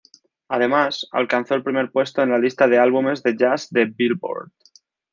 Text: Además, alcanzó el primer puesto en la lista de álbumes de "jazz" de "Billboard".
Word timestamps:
Además, 0.47 1.07
alcanzó 1.11 1.53
el 1.53 1.61
primer 1.61 1.91
puesto 1.91 2.23
en 2.23 2.31
la 2.31 2.39
lista 2.39 2.67
de 2.67 2.79
álbumes 2.79 3.21
de 3.21 3.37
"jazz" 3.37 3.67
de 3.69 3.85
"Billboard". 3.85 4.49